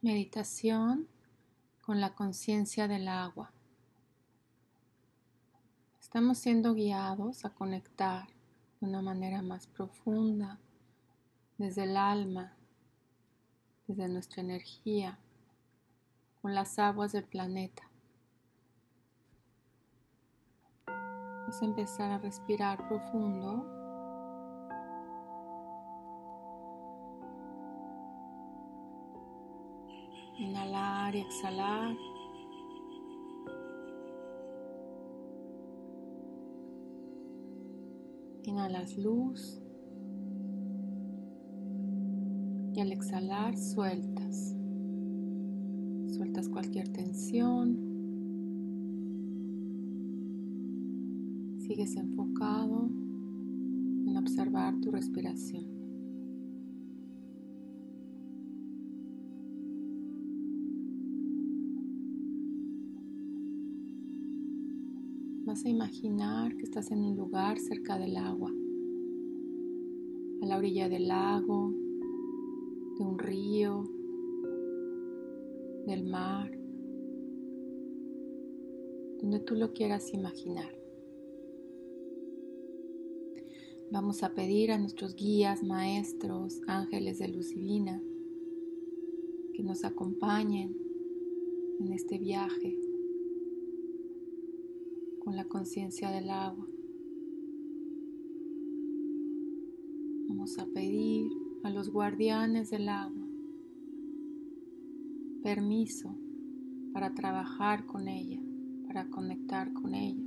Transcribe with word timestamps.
Meditación 0.00 1.08
con 1.80 2.00
la 2.00 2.14
conciencia 2.14 2.86
del 2.86 3.08
agua. 3.08 3.50
Estamos 5.98 6.38
siendo 6.38 6.74
guiados 6.74 7.44
a 7.44 7.50
conectar 7.50 8.28
de 8.80 8.86
una 8.86 9.02
manera 9.02 9.42
más 9.42 9.66
profunda 9.66 10.60
desde 11.56 11.82
el 11.82 11.96
alma, 11.96 12.52
desde 13.88 14.06
nuestra 14.06 14.40
energía, 14.40 15.18
con 16.42 16.54
las 16.54 16.78
aguas 16.78 17.10
del 17.10 17.24
planeta. 17.24 17.90
Vamos 20.86 21.60
a 21.60 21.64
empezar 21.64 22.12
a 22.12 22.18
respirar 22.18 22.86
profundo. 22.86 23.77
Y 31.10 31.20
exhalar. 31.20 31.96
Inhalas 38.44 38.98
luz 38.98 39.62
y 42.74 42.80
al 42.80 42.92
exhalar 42.92 43.56
sueltas. 43.56 44.54
Sueltas 46.08 46.48
cualquier 46.50 46.88
tensión. 46.90 47.78
Sigues 51.60 51.96
enfocado 51.96 52.90
en 54.06 54.14
observar 54.14 54.78
tu 54.80 54.90
respiración. 54.90 55.77
Vas 65.48 65.64
a 65.64 65.70
imaginar 65.70 66.54
que 66.58 66.64
estás 66.64 66.90
en 66.90 67.02
un 67.02 67.16
lugar 67.16 67.58
cerca 67.58 67.98
del 67.98 68.18
agua, 68.18 68.52
a 70.42 70.46
la 70.46 70.58
orilla 70.58 70.90
del 70.90 71.08
lago, 71.08 71.72
de 72.98 73.02
un 73.02 73.18
río, 73.18 73.82
del 75.86 76.04
mar, 76.04 76.50
donde 79.22 79.40
tú 79.40 79.54
lo 79.54 79.72
quieras 79.72 80.12
imaginar. 80.12 80.70
Vamos 83.90 84.22
a 84.22 84.34
pedir 84.34 84.70
a 84.70 84.76
nuestros 84.76 85.14
guías, 85.14 85.62
maestros, 85.62 86.60
ángeles 86.66 87.20
de 87.20 87.28
luz 87.28 87.54
divina, 87.54 88.02
que 89.54 89.62
nos 89.62 89.82
acompañen 89.82 90.76
en 91.80 91.94
este 91.94 92.18
viaje 92.18 92.87
con 95.28 95.36
la 95.36 95.44
conciencia 95.44 96.10
del 96.10 96.30
agua. 96.30 96.66
Vamos 100.26 100.58
a 100.58 100.64
pedir 100.64 101.30
a 101.64 101.68
los 101.68 101.90
guardianes 101.90 102.70
del 102.70 102.88
agua 102.88 103.28
permiso 105.42 106.16
para 106.94 107.12
trabajar 107.12 107.84
con 107.84 108.08
ella, 108.08 108.40
para 108.86 109.10
conectar 109.10 109.74
con 109.74 109.94
ella. 109.94 110.24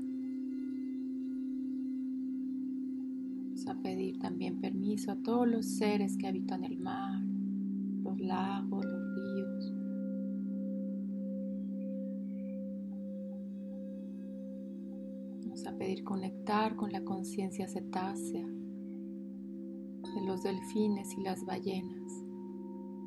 Vamos 3.45 3.65
a 3.65 3.81
pedir 3.81 4.19
también 4.19 4.61
permiso 4.61 5.13
a 5.13 5.15
todos 5.15 5.47
los 5.47 5.65
seres 5.65 6.15
que 6.15 6.27
habitan 6.27 6.63
el 6.63 6.77
mar, 6.77 7.23
los 8.03 8.19
lagos, 8.19 8.85
a 15.67 15.77
pedir 15.77 16.03
conectar 16.03 16.75
con 16.75 16.91
la 16.91 17.03
conciencia 17.03 17.67
cetácea 17.67 18.47
de 18.47 20.21
los 20.25 20.43
delfines 20.43 21.15
y 21.17 21.21
las 21.21 21.45
ballenas, 21.45 22.25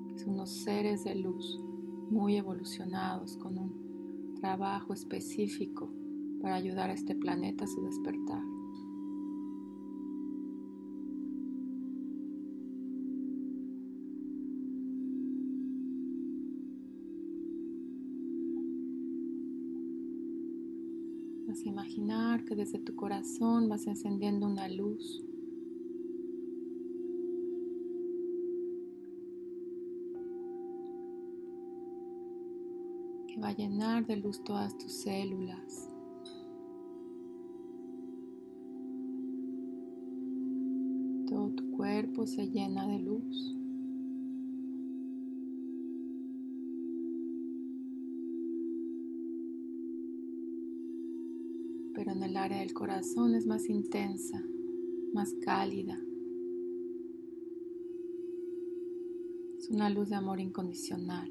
que 0.09 0.19
son 0.19 0.35
unos 0.35 0.51
seres 0.63 1.05
de 1.05 1.17
luz 1.17 1.61
muy 2.11 2.37
evolucionados 2.37 3.37
con 3.37 3.59
un 3.59 4.35
trabajo 4.41 4.93
específico 4.93 5.93
para 6.41 6.57
ayudar 6.57 6.91
a 6.91 6.95
este 6.95 7.15
planeta 7.15 7.65
a 7.65 7.69
su 7.69 7.83
despertar. 7.83 8.54
Imaginar 21.63 22.45
que 22.45 22.57
desde 22.57 22.81
tu 22.81 22.97
corazón 22.97 23.69
vas 23.69 23.87
encendiendo 23.87 24.47
una 24.47 24.69
luz. 24.69 25.25
que 33.29 33.41
va 33.41 33.49
a 33.49 33.57
llenar 33.57 34.07
de 34.07 34.17
luz 34.17 34.43
todas 34.45 34.77
tus 34.79 34.93
células. 34.93 35.89
Todo 41.27 41.51
tu 41.51 41.71
cuerpo 41.73 42.27
se 42.27 42.47
llena 42.47 42.87
de 42.87 42.99
luz. 43.01 43.57
En 52.15 52.23
el 52.23 52.37
área 52.37 52.61
del 52.61 52.73
corazón 52.73 53.35
es 53.35 53.45
más 53.45 53.69
intensa, 53.69 54.41
más 55.13 55.35
cálida. 55.43 56.01
Es 59.59 59.69
una 59.69 59.91
luz 59.91 60.11
de 60.11 60.15
amor 60.15 60.39
incondicional. 60.39 61.31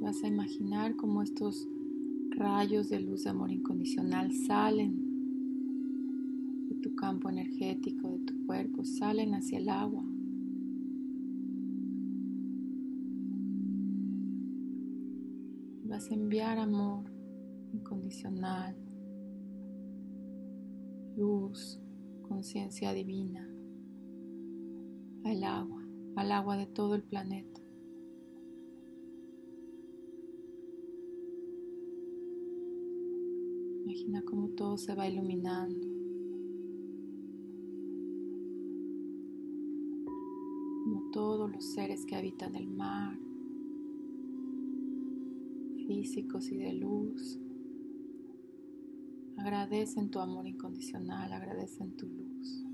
Vas 0.00 0.22
a 0.22 0.28
imaginar 0.28 0.96
cómo 0.96 1.22
estos 1.22 1.66
rayos 2.30 2.90
de 2.90 3.00
luz 3.00 3.24
de 3.24 3.30
amor 3.30 3.50
incondicional 3.50 4.32
salen 4.32 4.94
de 6.68 6.74
tu 6.76 6.94
campo 6.94 7.30
energético, 7.30 8.10
de 8.10 8.18
tu 8.18 8.46
cuerpo, 8.46 8.84
salen 8.84 9.34
hacia 9.34 9.58
el 9.58 9.70
agua. 9.70 10.05
Enviar 16.10 16.58
amor 16.58 17.10
incondicional, 17.72 18.76
luz, 21.16 21.80
conciencia 22.22 22.92
divina 22.92 23.48
al 25.24 25.44
agua, 25.44 25.82
al 26.16 26.32
agua 26.32 26.56
de 26.56 26.66
todo 26.66 26.94
el 26.94 27.02
planeta. 27.02 27.60
Imagina 33.84 34.22
cómo 34.22 34.48
todo 34.50 34.76
se 34.76 34.94
va 34.94 35.08
iluminando. 35.08 35.86
Como 40.84 41.10
todos 41.10 41.50
los 41.50 41.64
seres 41.64 42.04
que 42.04 42.14
habitan 42.14 42.54
el 42.54 42.68
mar 42.68 43.25
físicos 45.86 46.50
y 46.50 46.58
de 46.58 46.72
luz. 46.74 47.38
Agradecen 49.36 50.10
tu 50.10 50.18
amor 50.18 50.46
incondicional, 50.46 51.32
agradecen 51.32 51.92
tu 51.96 52.06
luz. 52.06 52.64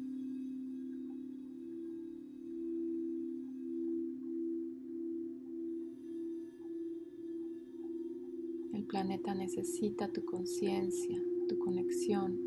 El 8.72 8.84
planeta 8.84 9.34
necesita 9.34 10.08
tu 10.08 10.24
conciencia, 10.24 11.22
tu 11.48 11.58
conexión 11.58 12.38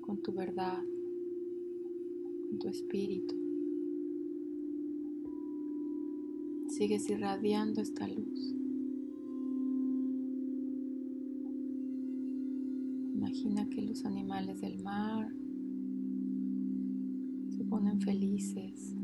con 0.00 0.22
tu 0.22 0.32
verdad, 0.32 0.82
con 2.48 2.58
tu 2.58 2.68
espíritu. 2.68 3.34
Sigues 6.68 7.08
irradiando 7.10 7.80
esta 7.80 8.06
luz. 8.06 8.54
Imagina 13.18 13.68
que 13.68 13.82
los 13.82 14.04
animales 14.04 14.60
del 14.60 14.80
mar 14.80 15.28
se 17.48 17.64
ponen 17.64 18.00
felices. 18.00 18.94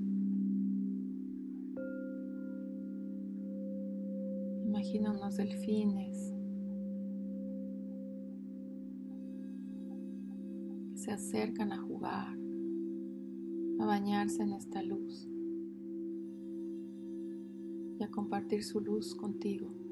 Imagina 4.67 5.11
unos 5.11 5.37
delfines 5.37 6.33
que 10.93 10.97
se 10.97 11.11
acercan 11.11 11.73
a 11.73 11.79
jugar. 11.79 12.39
a 13.81 13.87
bañarse 13.87 14.45
en 14.45 14.53
esta 14.53 14.81
luz 14.81 15.29
y 17.99 18.05
a 18.05 18.09
compartir 18.13 18.63
su 18.63 18.81
luz 18.81 19.17
contigo. 19.17 19.84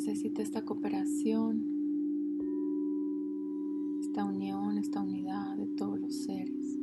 Necesita 0.00 0.40
esta 0.40 0.64
cooperación, 0.64 1.62
esta 4.00 4.24
unión, 4.24 4.78
esta 4.78 5.02
unidad 5.02 5.58
de 5.58 5.66
todos 5.76 6.00
los 6.00 6.14
seres. 6.24 6.78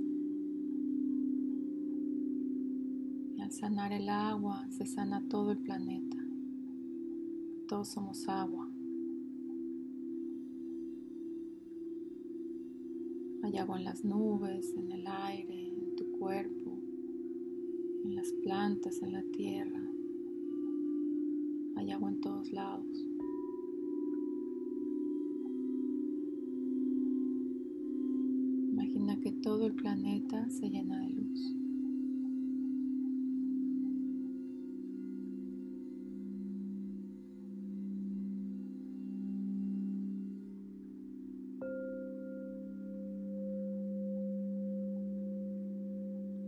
Al 3.42 3.52
sanar 3.52 3.92
el 3.92 4.08
agua, 4.08 4.68
se 4.70 4.86
sana 4.86 5.28
todo 5.30 5.52
el 5.52 5.58
planeta. 5.58 6.18
Todos 7.68 7.88
somos 7.88 8.30
agua. 8.30 8.70
Hay 13.42 13.58
agua 13.58 13.80
en 13.80 13.84
las 13.84 14.06
nubes, 14.06 14.76
en 14.76 14.92
el 14.92 15.08
aire, 15.08 15.70
en 15.70 15.96
tu 15.96 16.12
cuerpo, 16.20 16.78
en 18.04 18.16
las 18.16 18.32
plantas, 18.44 19.02
en 19.02 19.14
la 19.14 19.24
tierra. 19.24 19.87
Hay 21.78 21.92
agua 21.92 22.10
en 22.10 22.22
todos 22.22 22.52
lados. 22.52 23.08
Imagina 28.72 29.20
que 29.22 29.32
todo 29.32 29.68
el 29.68 29.76
planeta 29.76 30.50
se 30.50 30.72
llena 30.72 31.00
de 31.02 31.10
luz. 31.12 31.54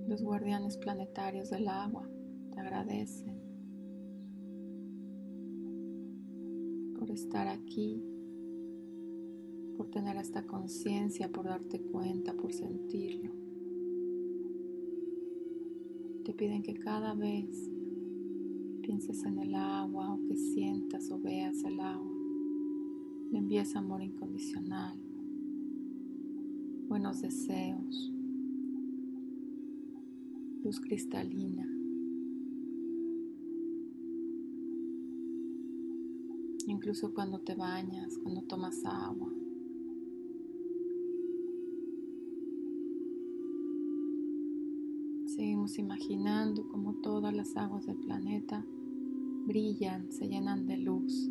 Los 0.07 0.23
guardianes 0.23 0.75
planetarios 0.77 1.51
del 1.51 1.67
agua 1.67 2.09
te 2.51 2.59
agradecen 2.59 3.49
por 7.00 7.10
estar 7.12 7.48
aquí, 7.48 8.04
por 9.78 9.90
tener 9.90 10.18
esta 10.18 10.46
conciencia, 10.46 11.31
por 11.31 11.46
darte 11.46 11.80
cuenta, 11.80 12.34
por 12.34 12.51
sentirlo. 12.51 13.31
Te 16.25 16.34
piden 16.34 16.62
que 16.62 16.74
cada 16.74 17.16
vez 17.16 17.72
pienses 18.81 19.24
en 19.24 19.40
el 19.40 19.56
agua 19.56 20.13
o 20.13 20.28
que 20.28 20.36
sientas 20.36 21.10
o 21.10 21.19
veas 21.19 21.63
el 21.63 21.80
agua, 21.80 22.12
le 23.31 23.38
envíes 23.38 23.78
amor 23.78 24.04
incondicional, 24.04 25.00
buenos 26.90 27.22
deseos 27.22 28.12
luz 30.63 30.80
cristalina. 30.81 31.78
Incluso 36.79 37.13
cuando 37.13 37.39
te 37.39 37.55
bañas, 37.55 38.17
cuando 38.23 38.41
tomas 38.43 38.85
agua. 38.85 39.29
Seguimos 45.25 45.77
imaginando 45.77 46.65
como 46.69 46.93
todas 47.01 47.33
las 47.33 47.57
aguas 47.57 47.85
del 47.85 47.97
planeta 47.97 48.65
brillan, 49.45 50.09
se 50.09 50.29
llenan 50.29 50.67
de 50.67 50.77
luz. 50.77 51.29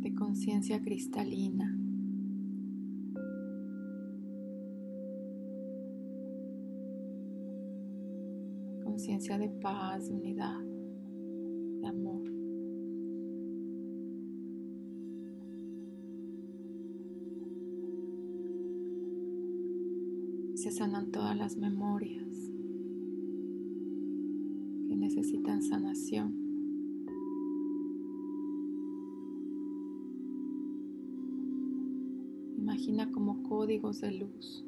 de 0.00 0.12
conciencia 0.14 0.82
cristalina. 0.82 1.78
Conciencia 9.08 9.38
de 9.38 9.48
paz, 9.48 10.06
de 10.06 10.14
unidad, 10.14 10.60
de 11.80 11.86
amor. 11.86 12.22
Se 20.56 20.70
sanan 20.70 21.10
todas 21.10 21.34
las 21.38 21.56
memorias 21.56 22.52
que 24.86 24.94
necesitan 24.94 25.62
sanación. 25.62 26.34
Imagina 32.58 33.10
como 33.10 33.42
códigos 33.42 34.02
de 34.02 34.12
luz, 34.12 34.66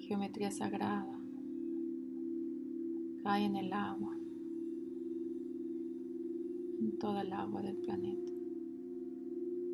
geometría 0.00 0.50
sagrada 0.50 1.16
cae 3.26 3.44
en 3.44 3.56
el 3.56 3.72
agua, 3.72 4.16
en 6.80 6.96
toda 7.00 7.22
el 7.22 7.32
agua 7.32 7.60
del 7.60 7.76
planeta, 7.78 8.32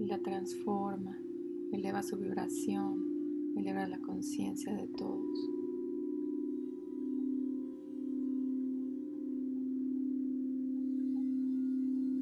y 0.00 0.06
la 0.06 0.18
transforma, 0.22 1.18
eleva 1.70 2.02
su 2.02 2.16
vibración, 2.16 3.52
eleva 3.54 3.86
la 3.86 3.98
conciencia 3.98 4.74
de 4.74 4.88
todos. 4.88 5.50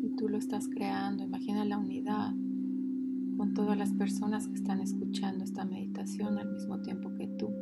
Y 0.02 0.16
tú 0.16 0.28
lo 0.28 0.36
estás 0.36 0.68
creando, 0.68 1.22
imagina 1.22 1.64
la 1.64 1.78
unidad 1.78 2.34
con 3.36 3.54
todas 3.54 3.78
las 3.78 3.92
personas 3.92 4.48
que 4.48 4.54
están 4.54 4.80
escuchando 4.80 5.44
esta 5.44 5.64
meditación 5.64 6.38
al 6.38 6.50
mismo 6.52 6.80
tiempo 6.80 7.14
que 7.14 7.28
tú. 7.28 7.54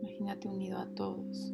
Imagínate 0.00 0.46
unido 0.46 0.78
a 0.78 0.86
todos. 0.94 1.52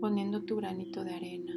Poniendo 0.00 0.42
tu 0.42 0.56
granito 0.56 1.04
de 1.04 1.10
arena. 1.10 1.52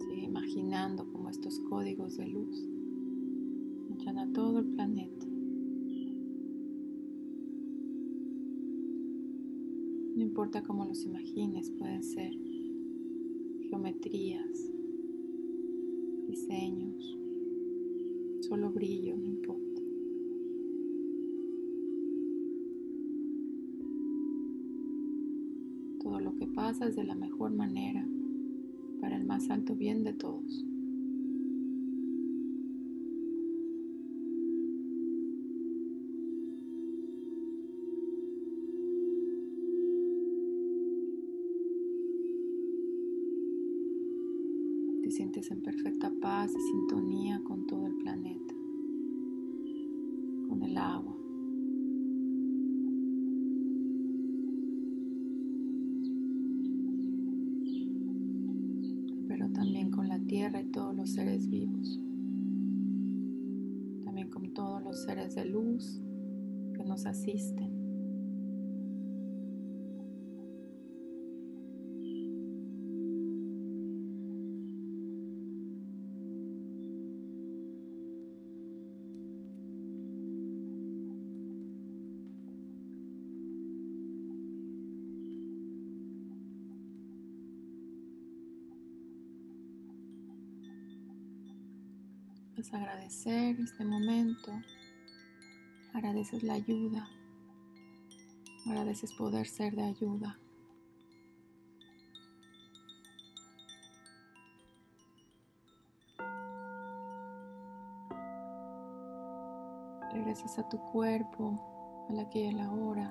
Sigue 0.00 0.24
imaginando 0.24 1.10
como 1.10 1.30
estos 1.30 1.58
códigos 1.60 2.16
de 2.16 2.28
luz 2.28 2.68
entran 3.90 4.18
a 4.18 4.32
todo 4.32 4.60
el 4.60 4.66
planeta. 4.66 5.26
No 10.16 10.22
importa 10.22 10.62
cómo 10.62 10.84
los 10.84 11.04
imagines, 11.04 11.70
pueden 11.70 12.02
ser 12.02 12.32
geometrías, 13.68 14.70
diseños, 16.28 17.18
solo 18.40 18.70
brillo, 18.70 19.16
lo 26.30 26.36
que 26.36 26.46
pasa 26.46 26.86
es 26.86 26.94
de 26.94 27.02
la 27.02 27.16
mejor 27.16 27.50
manera 27.50 28.06
para 29.00 29.16
el 29.16 29.24
más 29.24 29.50
alto 29.50 29.74
bien 29.74 30.04
de 30.04 30.12
todos. 30.12 30.64
Te 45.02 45.10
sientes 45.10 45.50
en 45.50 45.62
perfecta 45.62 46.12
paz 46.20 46.52
y 46.54 46.60
sintonía 46.60 47.42
con 47.42 47.66
todo 47.66 47.88
el 47.88 47.96
planeta, 47.96 48.54
con 50.48 50.62
el 50.62 50.76
agua. 50.76 51.09
Tierra 60.30 60.60
y 60.60 60.66
todos 60.66 60.94
los 60.94 61.10
seres 61.10 61.50
vivos, 61.50 61.98
también 64.04 64.30
con 64.30 64.54
todos 64.54 64.80
los 64.80 65.02
seres 65.02 65.34
de 65.34 65.44
luz 65.44 66.00
que 66.72 66.84
nos 66.84 67.04
asisten. 67.04 67.79
A 92.60 92.76
agradecer 92.76 93.58
este 93.58 93.86
momento. 93.86 94.52
Agradeces 95.94 96.42
la 96.42 96.52
ayuda. 96.52 97.08
Agradeces 98.66 99.14
poder 99.14 99.46
ser 99.46 99.74
de 99.74 99.82
ayuda. 99.82 100.38
Regresas 110.12 110.58
a 110.58 110.68
tu 110.68 110.78
cuerpo, 110.92 112.06
a 112.10 112.12
la 112.12 112.28
que 112.28 112.40
y 112.40 112.48
a 112.48 112.52
la 112.52 112.70
hora. 112.70 113.10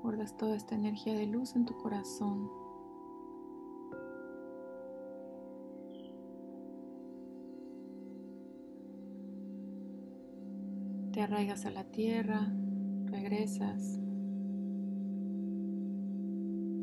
Guardas 0.00 0.36
toda 0.36 0.54
esta 0.54 0.76
energía 0.76 1.14
de 1.14 1.26
luz 1.26 1.56
en 1.56 1.66
tu 1.66 1.76
corazón. 1.76 2.63
Te 11.14 11.22
arraigas 11.22 11.64
a 11.64 11.70
la 11.70 11.84
tierra, 11.84 12.52
regresas. 13.04 14.00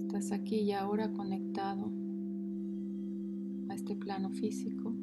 Estás 0.04 0.32
aquí 0.32 0.62
y 0.62 0.72
ahora 0.72 1.12
conectado 1.12 1.92
a 3.68 3.76
este 3.76 3.98
plano 3.98 4.30
físico. 4.32 4.96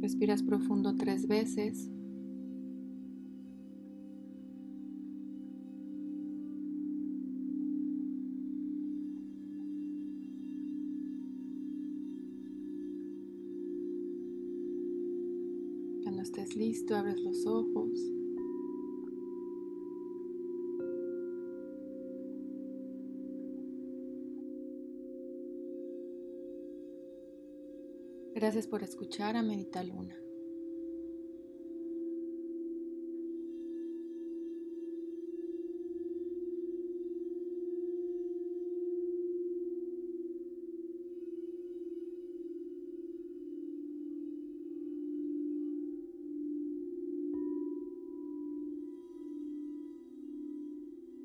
Respiras 0.00 0.42
profundo 0.42 0.96
tres 0.96 1.28
veces. 1.28 1.90
Estés 16.24 16.56
listo, 16.56 16.96
abres 16.96 17.20
los 17.20 17.46
ojos. 17.46 18.00
Gracias 28.34 28.66
por 28.66 28.82
escuchar 28.82 29.36
a 29.36 29.42
Medita 29.42 29.84
Luna. 29.84 30.23